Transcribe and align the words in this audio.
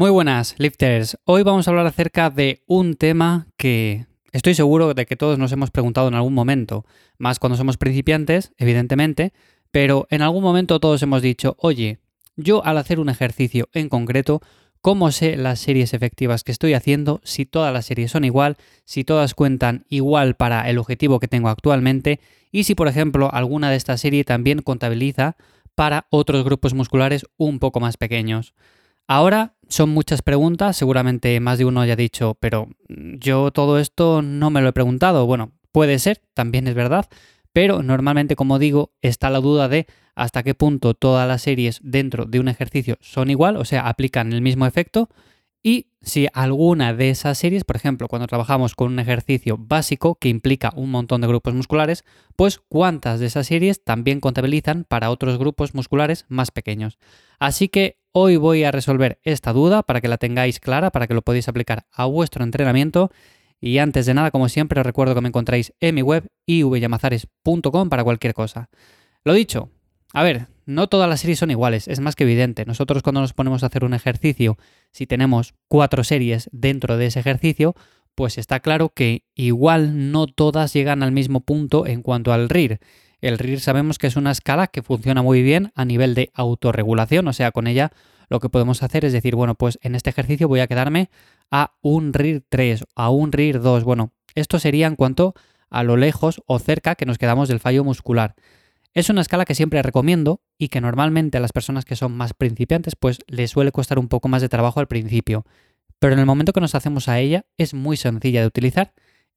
Muy 0.00 0.08
buenas, 0.08 0.54
lifters. 0.56 1.18
Hoy 1.26 1.42
vamos 1.42 1.68
a 1.68 1.72
hablar 1.72 1.84
acerca 1.84 2.30
de 2.30 2.62
un 2.66 2.94
tema 2.94 3.48
que 3.58 4.06
estoy 4.32 4.54
seguro 4.54 4.94
de 4.94 5.04
que 5.04 5.14
todos 5.14 5.38
nos 5.38 5.52
hemos 5.52 5.70
preguntado 5.70 6.08
en 6.08 6.14
algún 6.14 6.32
momento, 6.32 6.86
más 7.18 7.38
cuando 7.38 7.58
somos 7.58 7.76
principiantes, 7.76 8.54
evidentemente, 8.56 9.34
pero 9.70 10.06
en 10.08 10.22
algún 10.22 10.42
momento 10.42 10.80
todos 10.80 11.02
hemos 11.02 11.20
dicho, 11.20 11.54
oye, 11.58 11.98
yo 12.36 12.64
al 12.64 12.78
hacer 12.78 12.98
un 12.98 13.10
ejercicio 13.10 13.68
en 13.74 13.90
concreto, 13.90 14.40
¿cómo 14.80 15.12
sé 15.12 15.36
las 15.36 15.60
series 15.60 15.92
efectivas 15.92 16.44
que 16.44 16.52
estoy 16.52 16.72
haciendo? 16.72 17.20
Si 17.22 17.44
todas 17.44 17.70
las 17.70 17.84
series 17.84 18.10
son 18.10 18.24
igual, 18.24 18.56
si 18.86 19.04
todas 19.04 19.34
cuentan 19.34 19.84
igual 19.90 20.34
para 20.34 20.70
el 20.70 20.78
objetivo 20.78 21.20
que 21.20 21.28
tengo 21.28 21.50
actualmente 21.50 22.20
y 22.50 22.64
si, 22.64 22.74
por 22.74 22.88
ejemplo, 22.88 23.28
alguna 23.30 23.68
de 23.68 23.76
estas 23.76 24.00
series 24.00 24.24
también 24.24 24.62
contabiliza 24.62 25.36
para 25.74 26.06
otros 26.08 26.42
grupos 26.42 26.72
musculares 26.72 27.26
un 27.36 27.58
poco 27.58 27.80
más 27.80 27.98
pequeños. 27.98 28.54
Ahora 29.12 29.56
son 29.68 29.90
muchas 29.90 30.22
preguntas, 30.22 30.76
seguramente 30.76 31.40
más 31.40 31.58
de 31.58 31.64
uno 31.64 31.80
haya 31.80 31.96
dicho, 31.96 32.36
pero 32.38 32.68
yo 32.88 33.50
todo 33.50 33.80
esto 33.80 34.22
no 34.22 34.50
me 34.50 34.60
lo 34.60 34.68
he 34.68 34.72
preguntado. 34.72 35.26
Bueno, 35.26 35.50
puede 35.72 35.98
ser, 35.98 36.22
también 36.32 36.68
es 36.68 36.74
verdad, 36.76 37.08
pero 37.52 37.82
normalmente, 37.82 38.36
como 38.36 38.60
digo, 38.60 38.92
está 39.02 39.28
la 39.28 39.40
duda 39.40 39.66
de 39.66 39.88
hasta 40.14 40.44
qué 40.44 40.54
punto 40.54 40.94
todas 40.94 41.26
las 41.26 41.42
series 41.42 41.80
dentro 41.82 42.24
de 42.24 42.38
un 42.38 42.46
ejercicio 42.46 42.98
son 43.00 43.30
igual, 43.30 43.56
o 43.56 43.64
sea, 43.64 43.88
aplican 43.88 44.32
el 44.32 44.42
mismo 44.42 44.64
efecto, 44.64 45.08
y 45.62 45.88
si 46.00 46.26
alguna 46.32 46.94
de 46.94 47.10
esas 47.10 47.36
series, 47.36 47.64
por 47.64 47.76
ejemplo, 47.76 48.08
cuando 48.08 48.26
trabajamos 48.26 48.74
con 48.74 48.92
un 48.92 48.98
ejercicio 48.98 49.58
básico 49.58 50.14
que 50.14 50.30
implica 50.30 50.72
un 50.74 50.90
montón 50.90 51.20
de 51.20 51.26
grupos 51.26 51.52
musculares, 51.54 52.04
pues 52.36 52.58
cuántas 52.58 53.20
de 53.20 53.26
esas 53.26 53.46
series 53.46 53.84
también 53.84 54.20
contabilizan 54.20 54.84
para 54.84 55.10
otros 55.10 55.38
grupos 55.38 55.74
musculares 55.74 56.24
más 56.28 56.50
pequeños. 56.50 56.98
Así 57.38 57.68
que 57.68 57.98
hoy 58.12 58.36
voy 58.36 58.64
a 58.64 58.70
resolver 58.70 59.20
esta 59.22 59.52
duda 59.52 59.82
para 59.82 60.00
que 60.00 60.08
la 60.08 60.16
tengáis 60.16 60.60
clara, 60.60 60.90
para 60.90 61.06
que 61.06 61.14
lo 61.14 61.22
podáis 61.22 61.48
aplicar 61.48 61.86
a 61.92 62.06
vuestro 62.06 62.42
entrenamiento. 62.42 63.10
Y 63.60 63.76
antes 63.76 64.06
de 64.06 64.14
nada, 64.14 64.30
como 64.30 64.48
siempre, 64.48 64.80
os 64.80 64.86
recuerdo 64.86 65.14
que 65.14 65.20
me 65.20 65.28
encontráis 65.28 65.74
en 65.80 65.94
mi 65.94 66.00
web 66.00 66.26
ivyamazares.com 66.46 67.90
para 67.90 68.04
cualquier 68.04 68.32
cosa. 68.32 68.70
Lo 69.24 69.34
dicho, 69.34 69.68
a 70.14 70.22
ver, 70.22 70.48
no 70.70 70.88
todas 70.88 71.08
las 71.08 71.20
series 71.20 71.40
son 71.40 71.50
iguales, 71.50 71.88
es 71.88 72.00
más 72.00 72.16
que 72.16 72.24
evidente. 72.24 72.64
Nosotros 72.64 73.02
cuando 73.02 73.20
nos 73.20 73.32
ponemos 73.32 73.62
a 73.62 73.66
hacer 73.66 73.84
un 73.84 73.94
ejercicio, 73.94 74.56
si 74.92 75.06
tenemos 75.06 75.54
cuatro 75.68 76.04
series 76.04 76.48
dentro 76.52 76.96
de 76.96 77.06
ese 77.06 77.20
ejercicio, 77.20 77.74
pues 78.14 78.38
está 78.38 78.60
claro 78.60 78.90
que 78.90 79.24
igual 79.34 80.12
no 80.12 80.26
todas 80.26 80.72
llegan 80.72 81.02
al 81.02 81.12
mismo 81.12 81.40
punto 81.40 81.86
en 81.86 82.02
cuanto 82.02 82.32
al 82.32 82.48
RIR. 82.48 82.78
El 83.20 83.38
RIR 83.38 83.60
sabemos 83.60 83.98
que 83.98 84.06
es 84.06 84.16
una 84.16 84.30
escala 84.30 84.68
que 84.68 84.82
funciona 84.82 85.22
muy 85.22 85.42
bien 85.42 85.72
a 85.74 85.84
nivel 85.84 86.14
de 86.14 86.30
autorregulación, 86.34 87.26
o 87.28 87.32
sea, 87.32 87.50
con 87.50 87.66
ella 87.66 87.92
lo 88.28 88.40
que 88.40 88.48
podemos 88.48 88.82
hacer 88.82 89.04
es 89.04 89.12
decir, 89.12 89.34
bueno, 89.34 89.56
pues 89.56 89.78
en 89.82 89.94
este 89.94 90.10
ejercicio 90.10 90.48
voy 90.48 90.60
a 90.60 90.68
quedarme 90.68 91.10
a 91.50 91.72
un 91.82 92.12
RIR 92.12 92.44
3, 92.48 92.84
a 92.94 93.10
un 93.10 93.32
RIR 93.32 93.60
2. 93.60 93.84
Bueno, 93.84 94.12
esto 94.34 94.58
sería 94.60 94.86
en 94.86 94.96
cuanto 94.96 95.34
a 95.68 95.82
lo 95.82 95.96
lejos 95.96 96.42
o 96.46 96.58
cerca 96.58 96.94
que 96.94 97.06
nos 97.06 97.18
quedamos 97.18 97.48
del 97.48 97.60
fallo 97.60 97.82
muscular. 97.84 98.34
Es 98.92 99.08
una 99.08 99.20
escala 99.20 99.44
que 99.44 99.54
siempre 99.54 99.82
recomiendo 99.82 100.42
y 100.58 100.68
que 100.68 100.80
normalmente 100.80 101.38
a 101.38 101.40
las 101.40 101.52
personas 101.52 101.84
que 101.84 101.94
son 101.94 102.16
más 102.16 102.34
principiantes 102.34 102.96
pues 102.96 103.20
les 103.28 103.50
suele 103.50 103.70
costar 103.70 103.98
un 103.98 104.08
poco 104.08 104.28
más 104.28 104.42
de 104.42 104.48
trabajo 104.48 104.80
al 104.80 104.88
principio, 104.88 105.44
pero 106.00 106.14
en 106.14 106.18
el 106.18 106.26
momento 106.26 106.52
que 106.52 106.60
nos 106.60 106.74
hacemos 106.74 107.08
a 107.08 107.20
ella 107.20 107.46
es 107.56 107.72
muy 107.72 107.96
sencilla 107.96 108.40
de 108.40 108.48
utilizar 108.48 108.92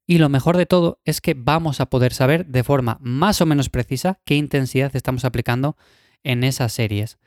y 0.06 0.18
lo 0.18 0.28
mejor 0.28 0.56
de 0.56 0.66
todo 0.66 1.00
es 1.04 1.20
que 1.20 1.34
vamos 1.34 1.80
a 1.80 1.86
poder 1.86 2.12
saber 2.12 2.46
de 2.46 2.64
forma 2.64 2.98
más 3.00 3.40
o 3.40 3.46
menos 3.46 3.70
precisa 3.70 4.20
qué 4.24 4.34
intensidad 4.34 4.94
estamos 4.96 5.24
aplicando 5.24 5.76
en 6.24 6.42
esas 6.42 6.72
series. 6.72 7.18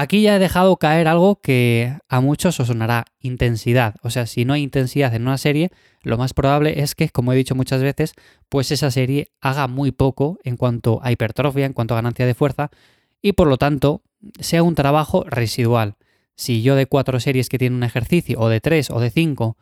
Aquí 0.00 0.22
ya 0.22 0.36
he 0.36 0.38
dejado 0.38 0.76
caer 0.76 1.08
algo 1.08 1.40
que 1.40 1.92
a 2.08 2.20
muchos 2.20 2.60
os 2.60 2.68
sonará 2.68 3.06
intensidad. 3.18 3.96
O 4.02 4.10
sea, 4.10 4.26
si 4.26 4.44
no 4.44 4.52
hay 4.52 4.62
intensidad 4.62 5.12
en 5.12 5.22
una 5.22 5.38
serie, 5.38 5.72
lo 6.04 6.16
más 6.16 6.34
probable 6.34 6.82
es 6.82 6.94
que, 6.94 7.08
como 7.08 7.32
he 7.32 7.36
dicho 7.36 7.56
muchas 7.56 7.82
veces, 7.82 8.14
pues 8.48 8.70
esa 8.70 8.92
serie 8.92 9.32
haga 9.40 9.66
muy 9.66 9.90
poco 9.90 10.38
en 10.44 10.56
cuanto 10.56 11.00
a 11.02 11.10
hipertrofia, 11.10 11.66
en 11.66 11.72
cuanto 11.72 11.94
a 11.94 11.96
ganancia 11.96 12.26
de 12.26 12.34
fuerza, 12.34 12.70
y 13.20 13.32
por 13.32 13.48
lo 13.48 13.56
tanto 13.56 14.02
sea 14.38 14.62
un 14.62 14.76
trabajo 14.76 15.24
residual. 15.26 15.96
Si 16.36 16.62
yo 16.62 16.76
de 16.76 16.86
cuatro 16.86 17.18
series 17.18 17.48
que 17.48 17.58
tiene 17.58 17.74
un 17.74 17.82
ejercicio, 17.82 18.38
o 18.38 18.48
de 18.48 18.60
tres, 18.60 18.90
o 18.90 19.00
de 19.00 19.10
cinco, 19.10 19.56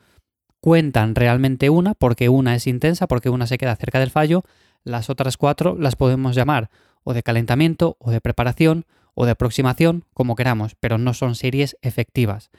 cuentan 0.60 1.14
realmente 1.14 1.70
una, 1.70 1.94
porque 1.94 2.28
una 2.28 2.54
es 2.54 2.66
intensa, 2.66 3.06
porque 3.06 3.30
una 3.30 3.46
se 3.46 3.56
queda 3.56 3.74
cerca 3.74 4.00
del 4.00 4.10
fallo, 4.10 4.44
las 4.84 5.08
otras 5.08 5.38
cuatro 5.38 5.78
las 5.80 5.96
podemos 5.96 6.36
llamar 6.36 6.68
o 7.04 7.14
de 7.14 7.22
calentamiento, 7.22 7.96
o 8.00 8.10
de 8.10 8.20
preparación, 8.20 8.84
o 9.16 9.24
de 9.24 9.32
aproximación, 9.32 10.04
como 10.14 10.36
queramos, 10.36 10.76
pero 10.78 10.98
no 10.98 11.14
son 11.14 11.34
series 11.34 11.76
efectivas. 11.80 12.50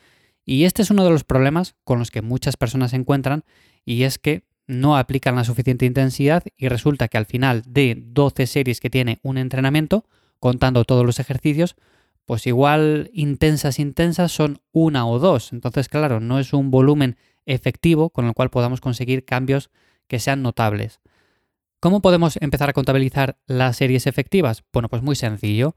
Y 0.44 0.66
este 0.66 0.82
es 0.82 0.90
uno 0.90 1.06
de 1.06 1.12
los 1.12 1.24
problemas 1.24 1.76
con 1.84 2.00
los 2.00 2.10
que 2.10 2.22
muchas 2.22 2.58
personas 2.58 2.92
se 2.92 2.98
encuentran 2.98 3.46
y 3.86 4.04
es 4.04 4.18
que 4.18 4.44
no 4.66 4.98
aplican 4.98 5.36
la 5.36 5.44
suficiente 5.44 5.86
intensidad 5.86 6.44
y 6.58 6.68
resulta 6.68 7.08
que 7.08 7.18
al 7.18 7.28
final 7.28 7.64
de 7.68 7.96
12 7.98 8.48
series 8.48 8.80
que 8.80 8.90
tiene 8.90 9.20
un 9.22 9.38
entrenamiento, 9.38 10.06
contando 10.40 10.84
todos 10.84 11.06
los 11.06 11.20
ejercicios, 11.20 11.76
pues 12.26 12.48
igual 12.48 13.12
intensas, 13.14 13.78
intensas 13.78 14.32
son 14.32 14.60
una 14.72 15.08
o 15.08 15.20
dos. 15.20 15.54
Entonces, 15.54 15.88
claro, 15.88 16.20
no 16.20 16.40
es 16.40 16.54
un 16.54 16.72
volumen 16.72 17.18
efectivo 17.46 18.10
con 18.10 18.26
el 18.26 18.34
cual 18.34 18.50
podamos 18.50 18.82
conseguir 18.82 19.26
cambios 19.26 19.70
que 20.08 20.20
sean 20.20 20.42
notables. 20.42 21.00
¿Cómo 21.80 22.02
podemos 22.02 22.38
empezar 22.42 22.70
a 22.70 22.74
contabilizar 22.74 23.38
las 23.46 23.78
series 23.78 24.08
efectivas? 24.08 24.64
Bueno, 24.74 24.90
pues 24.90 25.04
muy 25.04 25.16
sencillo. 25.16 25.76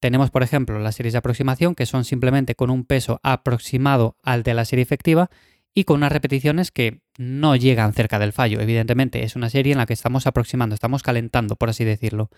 Tenemos, 0.00 0.30
por 0.30 0.42
ejemplo, 0.42 0.78
las 0.78 0.94
series 0.94 1.12
de 1.12 1.18
aproximación, 1.18 1.74
que 1.74 1.86
son 1.86 2.04
simplemente 2.04 2.54
con 2.54 2.70
un 2.70 2.84
peso 2.84 3.20
aproximado 3.22 4.16
al 4.22 4.42
de 4.42 4.54
la 4.54 4.64
serie 4.64 4.82
efectiva 4.82 5.30
y 5.74 5.84
con 5.84 5.98
unas 5.98 6.12
repeticiones 6.12 6.70
que 6.70 7.00
no 7.18 7.56
llegan 7.56 7.92
cerca 7.92 8.18
del 8.18 8.32
fallo. 8.32 8.60
Evidentemente, 8.60 9.24
es 9.24 9.36
una 9.36 9.50
serie 9.50 9.72
en 9.72 9.78
la 9.78 9.86
que 9.86 9.92
estamos 9.92 10.26
aproximando, 10.26 10.74
estamos 10.74 11.02
calentando, 11.02 11.56
por 11.56 11.70
así 11.70 11.84
decirlo. 11.84 12.30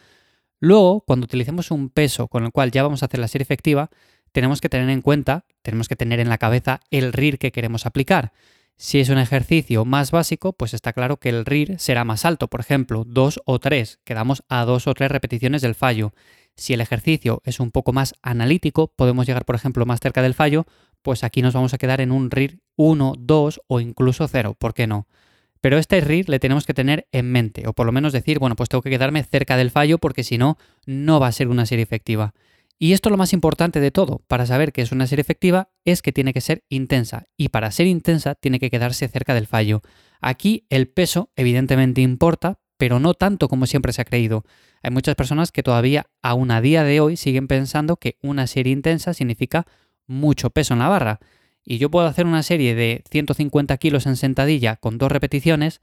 Luego, 0.61 1.03
cuando 1.03 1.25
utilicemos 1.25 1.71
un 1.71 1.89
peso 1.89 2.29
con 2.29 2.45
el 2.45 2.53
cual 2.53 2.71
ya 2.71 2.83
vamos 2.83 3.03
a 3.03 3.07
hacer 3.07 3.21
la 3.21 3.29
serie 3.29 3.45
efectiva, 3.45 3.91
tenemos 4.33 4.61
que 4.61 4.69
tener 4.69 4.91
en 4.91 5.03
cuenta, 5.03 5.45
tenemos 5.63 5.89
que 5.89 5.97
tener 5.97 6.21
en 6.21 6.29
la 6.29 6.39
cabeza 6.39 6.81
el 6.91 7.13
RIR 7.13 7.39
que 7.39 7.53
queremos 7.53 7.87
aplicar. 7.87 8.33
Si 8.81 9.01
es 9.01 9.09
un 9.09 9.19
ejercicio 9.19 9.85
más 9.85 10.13
básico, 10.13 10.53
pues 10.53 10.73
está 10.73 10.93
claro 10.93 11.17
que 11.17 11.31
el 11.31 11.45
RIR 11.45 11.81
será 11.81 12.05
más 12.05 12.25
alto, 12.25 12.47
por 12.47 12.61
ejemplo, 12.61 13.03
2 13.05 13.41
o 13.45 13.59
3, 13.59 13.99
quedamos 14.05 14.45
a 14.49 14.65
2 14.65 14.87
o 14.87 14.95
3 14.95 15.11
repeticiones 15.11 15.63
del 15.63 15.75
fallo. 15.75 16.13
Si 16.55 16.75
el 16.75 16.81
ejercicio 16.81 17.43
es 17.45 17.59
un 17.59 17.73
poco 17.73 17.93
más 17.93 18.15
analítico, 18.23 18.87
podemos 18.87 19.27
llegar, 19.27 19.45
por 19.45 19.57
ejemplo, 19.57 19.85
más 19.85 19.99
cerca 19.99 20.23
del 20.23 20.33
fallo, 20.33 20.65
pues 21.03 21.25
aquí 21.25 21.43
nos 21.43 21.55
vamos 21.55 21.75
a 21.75 21.79
quedar 21.79 22.01
en 22.01 22.13
un 22.13 22.31
RIR 22.31 22.61
1, 22.77 23.15
2 23.19 23.61
o 23.67 23.81
incluso 23.81 24.29
0, 24.29 24.55
¿por 24.57 24.75
qué 24.75 24.87
no? 24.87 25.09
Pero 25.61 25.77
este 25.77 26.01
RIR 26.01 26.29
le 26.29 26.39
tenemos 26.39 26.65
que 26.65 26.73
tener 26.73 27.09
en 27.11 27.33
mente, 27.33 27.67
o 27.67 27.73
por 27.73 27.85
lo 27.85 27.91
menos 27.91 28.13
decir, 28.13 28.39
bueno, 28.39 28.55
pues 28.55 28.69
tengo 28.69 28.83
que 28.83 28.91
quedarme 28.91 29.25
cerca 29.25 29.57
del 29.57 29.73
fallo 29.73 29.99
porque 29.99 30.23
si 30.23 30.39
no, 30.39 30.57
no 30.87 31.19
va 31.19 31.27
a 31.27 31.33
ser 31.33 31.49
una 31.49 31.67
serie 31.67 31.83
efectiva. 31.83 32.33
Y 32.79 32.93
esto 32.93 33.11
lo 33.11 33.17
más 33.17 33.33
importante 33.33 33.81
de 33.81 33.91
todo, 33.91 34.23
para 34.29 34.47
saber 34.47 34.73
que 34.73 34.83
es 34.83 34.93
una 34.93 35.09
serie 35.09 35.23
efectiva, 35.23 35.71
es 35.85 36.01
que 36.01 36.13
tiene 36.13 36.33
que 36.33 36.41
ser 36.41 36.65
intensa. 36.69 37.25
Y 37.37 37.49
para 37.49 37.73
ser 37.73 37.89
intensa, 37.89 38.37
tiene 38.37 38.61
que 38.61 38.71
quedarse 38.71 39.09
cerca 39.09 39.35
del 39.35 39.49
fallo. 39.49 39.83
Aquí 40.21 40.65
el 40.71 40.89
peso 40.89 41.31
evidentemente 41.35 42.01
importa, 42.03 42.61
pero 42.77 43.01
no 43.01 43.15
tanto 43.15 43.49
como 43.49 43.67
siempre 43.67 43.93
se 43.93 44.03
ha 44.03 44.05
creído. 44.05 44.45
Hay 44.83 44.93
muchas 44.93 45.17
personas 45.17 45.51
que 45.51 45.65
todavía, 45.65 46.07
aún 46.23 46.53
a 46.53 46.61
día 46.61 46.85
de 46.85 47.01
hoy, 47.01 47.17
siguen 47.17 47.49
pensando 47.49 47.97
que 47.97 48.17
una 48.23 48.47
serie 48.47 48.73
intensa 48.73 49.13
significa 49.13 49.67
mucho 50.07 50.51
peso 50.51 50.75
en 50.75 50.79
la 50.79 50.89
barra. 50.89 51.19
Y 51.65 51.79
yo 51.79 51.91
puedo 51.91 52.07
hacer 52.07 52.27
una 52.27 52.45
serie 52.45 52.77
de 52.77 53.03
150 53.11 53.77
kilos 53.79 54.07
en 54.07 54.17
sentadilla 54.17 54.77
con 54.77 54.99
dos 54.99 55.11
repeticiones 55.11 55.81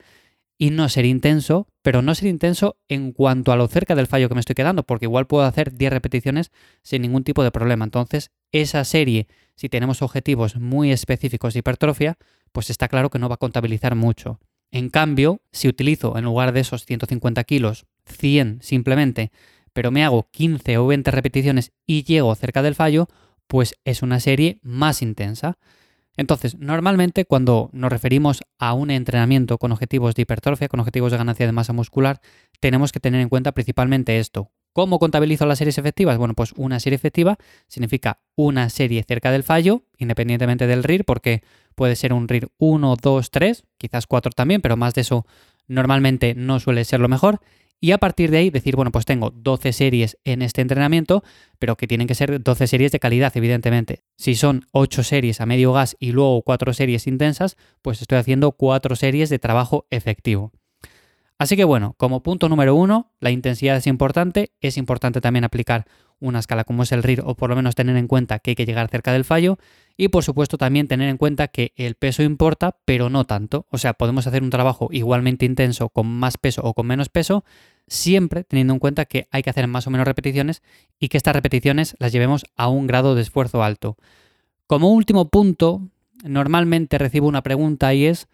y 0.57 0.69
no 0.69 0.88
ser 0.89 1.05
intenso, 1.05 1.67
pero 1.81 2.01
no 2.01 2.16
ser 2.16 2.29
intenso 2.29 2.77
en 2.88 3.11
cuanto 3.11 3.51
a 3.51 3.55
lo 3.55 3.67
cerca 3.67 3.95
del 3.95 4.07
fallo 4.07 4.29
que 4.29 4.35
me 4.35 4.39
estoy 4.39 4.55
quedando, 4.55 4.83
porque 4.83 5.05
igual 5.05 5.27
puedo 5.27 5.43
hacer 5.43 5.73
10 5.73 5.91
repeticiones 5.91 6.51
sin 6.81 7.01
ningún 7.01 7.23
tipo 7.23 7.43
de 7.43 7.51
problema. 7.51 7.85
Entonces, 7.85 8.31
esa 8.51 8.83
serie, 8.85 9.27
si 9.55 9.69
tenemos 9.69 10.01
objetivos 10.01 10.55
muy 10.55 10.91
específicos 10.91 11.53
de 11.53 11.59
hipertrofia, 11.59 12.17
pues 12.52 12.69
está 12.69 12.87
claro 12.87 13.09
que 13.09 13.19
no 13.19 13.28
va 13.28 13.35
a 13.35 13.40
contabilizar 13.40 13.96
mucho. 13.96 14.40
En 14.72 14.90
cambio, 14.90 15.41
si 15.52 15.67
utilizo 15.67 16.17
en 16.17 16.25
lugar 16.25 16.52
de 16.52 16.61
esos 16.61 16.85
150 16.85 17.43
kilos 17.43 17.85
100 18.05 18.59
simplemente, 18.61 19.31
pero 19.73 19.91
me 19.91 20.03
hago 20.03 20.28
15 20.31 20.78
o 20.78 20.87
20 20.87 21.11
repeticiones 21.11 21.73
y 21.85 22.03
llego 22.03 22.34
cerca 22.35 22.61
del 22.61 22.75
fallo, 22.75 23.08
pues 23.47 23.75
es 23.84 24.01
una 24.01 24.19
serie 24.19 24.59
más 24.63 25.01
intensa. 25.01 25.58
Entonces, 26.17 26.58
normalmente 26.58 27.26
cuando 27.26 27.70
nos 27.73 27.91
referimos 27.91 28.41
a 28.58 28.73
un 28.73 28.91
entrenamiento 28.91 29.58
con 29.58 29.72
objetivos 29.72 30.16
de 30.16 30.23
hipertrofia, 30.23 30.70
con 30.70 30.79
objetivos 30.79 31.12
de 31.12 31.17
ganancia 31.17 31.46
de 31.46 31.52
masa 31.52 31.73
muscular, 31.73 32.22
tenemos 32.59 32.91
que 32.91 33.00
tener 33.00 33.22
en 33.22 33.29
cuenta 33.29 33.52
principalmente 33.52 34.20
esto. 34.20 34.52
¿Cómo 34.73 35.00
contabilizo 35.00 35.46
las 35.46 35.58
series 35.58 35.78
efectivas? 35.78 36.17
Bueno, 36.17 36.34
pues 36.34 36.52
una 36.58 36.82
serie 36.82 36.96
efectiva 36.96 37.38
significa 37.67 38.20
una 38.35 38.70
serie 38.70 39.03
cerca 39.03 39.32
del 39.32 39.44
fallo, 39.44 39.84
independientemente 39.97 40.67
del 40.67 40.84
RIR, 40.84 41.06
porque 41.06 41.44
puede 41.76 41.96
ser 41.96 42.12
un 42.12 42.28
RIR 42.28 42.50
1, 42.58 42.96
2, 43.02 43.32
3, 43.32 43.64
quizás 43.78 44.06
4 44.06 44.32
también, 44.34 44.61
pero 44.61 44.76
más 44.76 44.94
de 44.94 45.02
eso 45.02 45.26
normalmente 45.68 46.35
no 46.35 46.59
suele 46.59 46.84
ser 46.84 47.00
lo 47.00 47.08
mejor. 47.08 47.40
Y 47.81 47.91
a 47.91 47.97
partir 47.97 48.31
de 48.31 48.37
ahí 48.37 48.49
decir, 48.49 48.75
bueno, 48.75 48.91
pues 48.91 49.05
tengo 49.05 49.31
12 49.31 49.73
series 49.73 50.17
en 50.23 50.41
este 50.41 50.61
entrenamiento, 50.61 51.23
pero 51.59 51.75
que 51.75 51.87
tienen 51.87 52.07
que 52.07 52.16
ser 52.16 52.41
12 52.41 52.67
series 52.67 52.91
de 52.91 52.99
calidad, 52.99 53.35
evidentemente. 53.35 54.03
Si 54.17 54.35
son 54.35 54.66
8 54.72 55.03
series 55.03 55.41
a 55.41 55.45
medio 55.45 55.73
gas 55.73 55.95
y 55.99 56.11
luego 56.11 56.41
4 56.41 56.73
series 56.73 57.07
intensas, 57.07 57.57
pues 57.81 58.01
estoy 58.01 58.17
haciendo 58.17 58.53
4 58.53 58.95
series 58.95 59.29
de 59.29 59.39
trabajo 59.39 59.85
efectivo. 59.89 60.51
Así 61.37 61.57
que 61.57 61.66
bueno, 61.66 61.95
como 61.97 62.23
punto 62.23 62.47
número 62.47 62.75
uno, 62.75 63.11
la 63.19 63.29
intensidad 63.29 63.75
es 63.75 63.87
importante, 63.87 64.53
es 64.61 64.77
importante 64.77 65.19
también 65.19 65.43
aplicar 65.43 65.85
una 66.19 66.39
escala 66.39 66.63
como 66.63 66.83
es 66.83 66.93
el 66.93 67.03
RIR 67.03 67.23
o 67.25 67.35
por 67.35 67.49
lo 67.49 67.57
menos 67.57 67.75
tener 67.75 67.97
en 67.97 68.07
cuenta 68.07 68.39
que 68.39 68.51
hay 68.51 68.55
que 68.55 68.66
llegar 68.66 68.87
cerca 68.89 69.11
del 69.11 69.25
fallo 69.25 69.57
y 69.97 70.09
por 70.09 70.24
supuesto 70.24 70.58
también 70.58 70.88
tener 70.88 71.09
en 71.09 71.18
cuenta 71.18 71.47
que 71.47 71.74
el 71.76 71.96
peso 71.96 72.24
importa 72.24 72.78
pero 72.86 73.09
no 73.09 73.26
tanto, 73.26 73.66
o 73.70 73.78
sea, 73.78 73.94
podemos 73.94 74.28
hacer 74.28 74.44
un 74.44 74.50
trabajo 74.50 74.90
igualmente 74.92 75.46
intenso 75.46 75.90
con 75.90 76.08
más 76.08 76.38
peso 76.38 76.62
o 76.64 76.74
con 76.74 76.88
menos 76.88 77.09
peso, 77.09 77.46
siempre 77.88 78.44
teniendo 78.44 78.74
en 78.74 78.80
cuenta 78.80 79.06
que 79.06 79.28
hay 79.32 79.44
que 79.44 79.50
hacer 79.50 79.68
más 79.68 79.88
o 79.88 79.92
menos 79.92 80.08
repeticiones 80.08 80.62
y 81.00 81.09
que 81.09 81.18
estas 81.18 81.36
repeticiones 81.36 81.96
las 82.00 82.12
llevemos 82.12 82.46
a 82.56 82.68
un 82.68 82.88
grado 82.88 83.16
de 83.16 83.22
esfuerzo 83.22 83.64
alto. 83.64 83.97
Como 84.68 84.92
último 84.92 85.30
punto, 85.30 85.82
normalmente 86.24 86.97
recibo 86.97 87.28
una 87.28 87.44
pregunta 87.44 87.94
y 87.94 88.06
es 88.06 88.28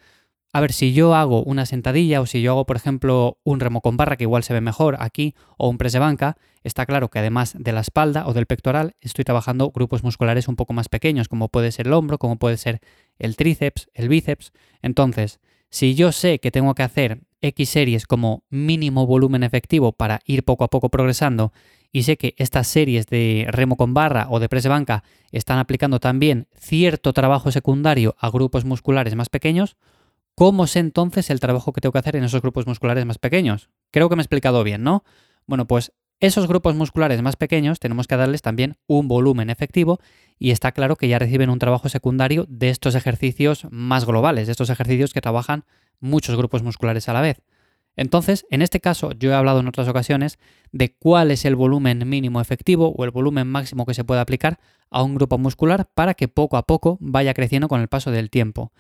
a 0.54 0.60
ver, 0.60 0.74
si 0.74 0.92
yo 0.92 1.16
hago 1.16 1.44
una 1.44 1.66
sentadilla 1.66 2.20
o 2.20 2.26
si 2.26 2.42
yo 2.42 2.52
hago, 2.52 2.66
por 2.66 2.76
ejemplo, 2.76 3.38
un 3.44 3.60
remo 3.60 3.82
con 3.82 3.96
barra, 3.96 4.18
que 4.18 4.26
igual 4.26 4.44
se 4.44 4.54
ve 4.54 4.60
mejor 4.60 4.98
aquí, 5.00 5.34
o 5.58 5.70
un 5.70 5.78
press 5.78 5.94
de 5.94 6.00
banca, 6.00 6.38
está 6.64 6.86
claro 6.86 7.10
que 7.10 7.20
además 7.20 7.56
de 7.58 7.72
la 7.72 7.80
espalda 7.80 8.28
o 8.28 8.34
del 8.34 8.48
pectoral, 8.48 8.96
estoy 9.00 9.24
trabajando 9.24 9.72
grupos 9.72 10.04
musculares 10.04 10.48
un 10.50 10.58
poco 10.58 10.74
más 10.74 10.90
pequeños, 10.90 11.30
como 11.30 11.48
puede 11.48 11.72
ser 11.72 11.88
el 11.88 11.94
hombro, 11.94 12.18
como 12.18 12.38
puede 12.38 12.58
ser 12.58 12.82
el 13.18 13.38
tríceps, 13.38 13.90
el 13.94 14.10
bíceps. 14.10 14.52
Entonces, 14.82 15.40
si 15.70 15.96
yo 15.96 16.12
sé 16.12 16.40
que 16.40 16.52
tengo 16.52 16.76
que 16.76 16.84
hacer 16.84 17.22
X 17.42 17.70
series 17.70 18.06
como 18.06 18.44
mínimo 18.50 19.08
volumen 19.08 19.44
efectivo 19.44 19.94
para 19.94 20.20
ir 20.26 20.44
poco 20.44 20.66
a 20.66 20.70
poco 20.70 20.90
progresando, 20.90 21.54
y 21.94 22.04
sé 22.04 22.18
que 22.18 22.36
estas 22.38 22.68
series 22.68 23.08
de 23.08 23.48
remo 23.50 23.78
con 23.78 23.94
barra 23.94 24.28
o 24.30 24.40
de 24.40 24.50
press 24.50 24.64
de 24.64 24.70
banca 24.70 25.04
están 25.32 25.60
aplicando 25.60 26.00
también 26.00 26.48
cierto 26.58 27.14
trabajo 27.14 27.52
secundario 27.52 28.16
a 28.20 28.30
grupos 28.30 28.66
musculares 28.66 29.16
más 29.16 29.30
pequeños, 29.30 29.78
¿Cómo 30.42 30.66
sé 30.66 30.80
entonces 30.80 31.30
el 31.30 31.40
trabajo 31.40 31.72
que 31.72 31.82
tengo 31.82 31.94
que 31.94 32.00
hacer 32.00 32.16
en 32.16 32.24
esos 32.24 32.42
grupos 32.42 32.66
musculares 32.66 33.06
más 33.06 33.20
pequeños? 33.20 33.70
Creo 33.92 34.10
que 34.10 34.16
me 34.16 34.22
he 34.22 34.26
explicado 34.26 34.64
bien, 34.64 34.82
¿no? 34.82 35.04
Bueno, 35.46 35.68
pues 35.68 35.94
esos 36.20 36.48
grupos 36.48 36.74
musculares 36.74 37.22
más 37.22 37.36
pequeños 37.36 37.80
tenemos 37.80 38.08
que 38.08 38.18
darles 38.18 38.42
también 38.42 38.78
un 38.88 39.08
volumen 39.08 39.52
efectivo 39.52 40.00
y 40.40 40.50
está 40.50 40.72
claro 40.72 40.96
que 40.96 41.08
ya 41.08 41.20
reciben 41.20 41.52
un 41.52 41.60
trabajo 41.60 41.90
secundario 41.90 42.48
de 42.50 42.72
estos 42.72 42.96
ejercicios 42.96 43.68
más 43.70 44.06
globales, 44.06 44.48
de 44.48 44.54
estos 44.54 44.72
ejercicios 44.72 45.14
que 45.14 45.22
trabajan 45.22 45.64
muchos 46.00 46.36
grupos 46.36 46.64
musculares 46.64 47.08
a 47.08 47.14
la 47.14 47.22
vez. 47.22 47.44
Entonces, 47.96 48.48
en 48.50 48.64
este 48.64 48.80
caso, 48.80 49.12
yo 49.12 49.30
he 49.30 49.36
hablado 49.36 49.60
en 49.60 49.68
otras 49.68 49.88
ocasiones 49.90 50.40
de 50.72 50.96
cuál 50.96 51.30
es 51.30 51.46
el 51.46 51.56
volumen 51.56 52.10
mínimo 52.10 52.42
efectivo 52.42 52.96
o 52.98 53.06
el 53.06 53.12
volumen 53.12 53.48
máximo 53.48 53.86
que 53.86 53.94
se 53.94 54.06
puede 54.06 54.22
aplicar 54.22 54.58
a 54.90 55.04
un 55.04 55.14
grupo 55.14 55.38
muscular 55.38 55.92
para 55.94 56.16
que 56.16 56.28
poco 56.28 56.58
a 56.58 56.64
poco 56.64 56.98
vaya 57.00 57.36
creciendo 57.36 57.68
con 57.68 57.80
el 57.80 57.90
paso 57.90 58.10
del 58.10 58.32
tiempo. 58.32 58.72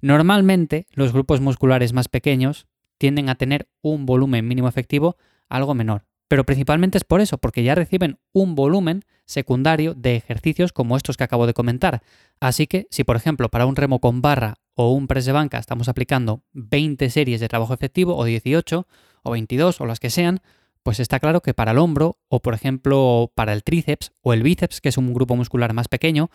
Normalmente 0.00 0.86
los 0.92 1.12
grupos 1.12 1.40
musculares 1.40 1.92
más 1.92 2.08
pequeños 2.08 2.66
tienden 2.98 3.28
a 3.28 3.34
tener 3.34 3.68
un 3.82 4.06
volumen 4.06 4.46
mínimo 4.46 4.68
efectivo 4.68 5.16
algo 5.48 5.74
menor, 5.74 6.04
pero 6.28 6.44
principalmente 6.44 6.98
es 6.98 7.04
por 7.04 7.20
eso, 7.20 7.38
porque 7.38 7.62
ya 7.62 7.74
reciben 7.74 8.18
un 8.32 8.54
volumen 8.54 9.02
secundario 9.24 9.94
de 9.94 10.16
ejercicios 10.16 10.72
como 10.72 10.96
estos 10.96 11.16
que 11.16 11.24
acabo 11.24 11.46
de 11.46 11.54
comentar. 11.54 12.02
Así 12.40 12.66
que 12.66 12.86
si 12.90 13.04
por 13.04 13.16
ejemplo 13.16 13.48
para 13.48 13.66
un 13.66 13.76
remo 13.76 14.00
con 14.00 14.20
barra 14.20 14.56
o 14.74 14.92
un 14.92 15.06
press 15.06 15.24
de 15.24 15.32
banca 15.32 15.58
estamos 15.58 15.88
aplicando 15.88 16.42
20 16.52 17.10
series 17.10 17.40
de 17.40 17.48
trabajo 17.48 17.74
efectivo 17.74 18.16
o 18.16 18.24
18 18.24 18.86
o 19.22 19.30
22 19.30 19.80
o 19.80 19.86
las 19.86 20.00
que 20.00 20.10
sean, 20.10 20.40
pues 20.82 21.00
está 21.00 21.20
claro 21.20 21.42
que 21.42 21.54
para 21.54 21.72
el 21.72 21.78
hombro 21.78 22.18
o 22.28 22.40
por 22.40 22.54
ejemplo 22.54 23.32
para 23.34 23.52
el 23.52 23.62
tríceps 23.62 24.12
o 24.22 24.32
el 24.32 24.42
bíceps, 24.42 24.80
que 24.80 24.88
es 24.88 24.96
un 24.96 25.12
grupo 25.12 25.36
muscular 25.36 25.72
más 25.72 25.88
pequeño, 25.88 26.30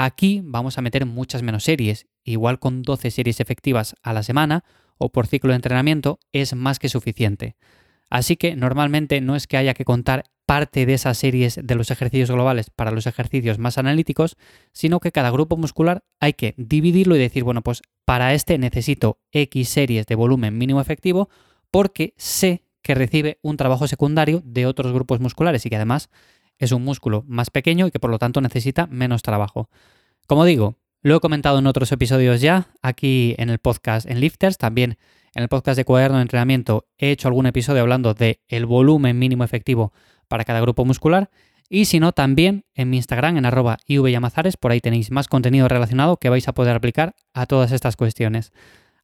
Aquí 0.00 0.42
vamos 0.44 0.78
a 0.78 0.80
meter 0.80 1.06
muchas 1.06 1.42
menos 1.42 1.64
series, 1.64 2.06
igual 2.22 2.60
con 2.60 2.82
12 2.82 3.10
series 3.10 3.40
efectivas 3.40 3.96
a 4.00 4.12
la 4.12 4.22
semana 4.22 4.62
o 4.96 5.10
por 5.10 5.26
ciclo 5.26 5.50
de 5.50 5.56
entrenamiento 5.56 6.20
es 6.32 6.54
más 6.54 6.78
que 6.78 6.88
suficiente. 6.88 7.56
Así 8.08 8.36
que 8.36 8.54
normalmente 8.54 9.20
no 9.20 9.34
es 9.34 9.48
que 9.48 9.56
haya 9.56 9.74
que 9.74 9.84
contar 9.84 10.26
parte 10.46 10.86
de 10.86 10.94
esas 10.94 11.18
series 11.18 11.58
de 11.62 11.74
los 11.74 11.90
ejercicios 11.90 12.30
globales 12.30 12.70
para 12.70 12.92
los 12.92 13.08
ejercicios 13.08 13.58
más 13.58 13.76
analíticos, 13.76 14.36
sino 14.72 15.00
que 15.00 15.10
cada 15.10 15.30
grupo 15.32 15.56
muscular 15.56 16.04
hay 16.20 16.34
que 16.34 16.54
dividirlo 16.56 17.16
y 17.16 17.18
decir, 17.18 17.42
bueno, 17.42 17.62
pues 17.62 17.82
para 18.04 18.34
este 18.34 18.56
necesito 18.56 19.18
X 19.32 19.68
series 19.68 20.06
de 20.06 20.14
volumen 20.14 20.56
mínimo 20.56 20.80
efectivo 20.80 21.28
porque 21.72 22.14
sé 22.16 22.62
que 22.82 22.94
recibe 22.94 23.40
un 23.42 23.56
trabajo 23.56 23.88
secundario 23.88 24.42
de 24.44 24.64
otros 24.64 24.92
grupos 24.92 25.18
musculares 25.18 25.66
y 25.66 25.70
que 25.70 25.76
además 25.76 26.08
es 26.58 26.72
un 26.72 26.84
músculo 26.84 27.24
más 27.26 27.50
pequeño 27.50 27.86
y 27.86 27.90
que 27.90 28.00
por 28.00 28.10
lo 28.10 28.18
tanto 28.18 28.40
necesita 28.40 28.86
menos 28.86 29.22
trabajo. 29.22 29.68
Como 30.26 30.44
digo, 30.44 30.76
lo 31.00 31.16
he 31.16 31.20
comentado 31.20 31.58
en 31.58 31.66
otros 31.66 31.92
episodios 31.92 32.40
ya, 32.40 32.68
aquí 32.82 33.34
en 33.38 33.50
el 33.50 33.58
podcast 33.58 34.10
en 34.10 34.20
Lifters, 34.20 34.58
también 34.58 34.98
en 35.34 35.42
el 35.42 35.48
podcast 35.48 35.76
de 35.76 35.84
cuaderno 35.84 36.16
de 36.16 36.22
entrenamiento 36.22 36.88
he 36.96 37.10
hecho 37.10 37.28
algún 37.28 37.46
episodio 37.46 37.82
hablando 37.82 38.14
de 38.14 38.40
el 38.48 38.66
volumen 38.66 39.18
mínimo 39.18 39.44
efectivo 39.44 39.92
para 40.26 40.44
cada 40.44 40.60
grupo 40.60 40.84
muscular. 40.84 41.30
Y 41.68 41.84
si 41.84 42.00
no, 42.00 42.12
también 42.12 42.64
en 42.74 42.90
mi 42.90 42.96
Instagram, 42.96 43.36
en 43.36 43.46
arroba 43.46 43.78
ivyamazares, 43.86 44.56
por 44.56 44.72
ahí 44.72 44.80
tenéis 44.80 45.10
más 45.10 45.28
contenido 45.28 45.68
relacionado 45.68 46.16
que 46.16 46.30
vais 46.30 46.48
a 46.48 46.54
poder 46.54 46.74
aplicar 46.74 47.14
a 47.34 47.46
todas 47.46 47.72
estas 47.72 47.94
cuestiones. 47.94 48.52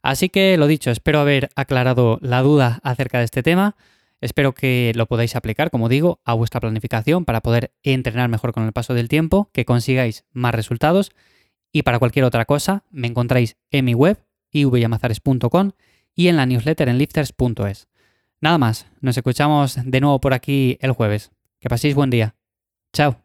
Así 0.03 0.29
que 0.29 0.57
lo 0.57 0.67
dicho, 0.67 0.91
espero 0.91 1.21
haber 1.21 1.51
aclarado 1.57 2.19
la 2.21 2.43
duda 2.43 2.81
acerca 2.83 3.19
de 3.19 3.25
este 3.25 3.43
tema. 3.43 3.77
Espero 4.25 4.55
que 4.55 4.93
lo 4.95 5.05
podáis 5.05 5.37
aplicar, 5.37 5.71
como 5.71 5.91
digo, 5.91 6.19
a 6.25 6.33
vuestra 6.33 6.59
planificación 6.59 7.27
para 7.27 7.43
poder 7.43 7.75
entrenar 7.83 8.31
mejor 8.31 8.55
con 8.55 8.65
el 8.65 8.73
paso 8.73 8.95
del 8.95 9.11
tiempo, 9.11 9.51
que 9.53 9.67
consigáis 9.67 10.25
más 10.33 10.55
resultados. 10.55 11.13
Y 11.73 11.83
para 11.83 11.99
cualquier 11.99 12.25
otra 12.25 12.47
cosa, 12.47 12.85
me 12.91 13.07
encontráis 13.07 13.59
en 13.71 13.85
mi 13.85 13.93
web, 13.93 14.19
ivyamazares.com 14.51 15.73
y 16.15 16.29
en 16.29 16.39
la 16.39 16.47
newsletter 16.47 16.89
en 16.89 16.97
lifters.es. 16.97 17.89
Nada 18.41 18.57
más, 18.57 18.87
nos 19.03 19.15
escuchamos 19.19 19.79
de 19.85 20.01
nuevo 20.01 20.19
por 20.23 20.33
aquí 20.33 20.79
el 20.81 20.93
jueves. 20.93 21.31
Que 21.61 21.69
paséis 21.69 21.95
buen 21.95 22.09
día. 22.09 22.35
Chao. 22.95 23.24